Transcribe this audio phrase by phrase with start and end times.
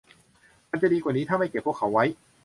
[0.69, 2.05] มันจะดีกว่านี้ถ้าไม่เก็บพวกเขาไว้